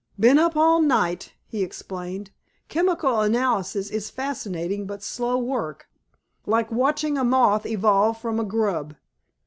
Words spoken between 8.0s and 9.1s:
from a grub.